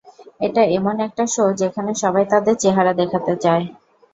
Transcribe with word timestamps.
এটা 0.39 0.61
এমন 0.77 0.95
একটা 1.07 1.23
শো 1.27 1.43
যেখানে 1.61 1.91
সবাই 2.03 2.25
তাদের 2.31 2.55
চেহারা 2.61 2.93
দেখাতে 3.01 3.33
চায়! 3.43 3.65